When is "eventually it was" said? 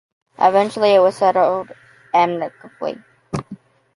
0.39-1.15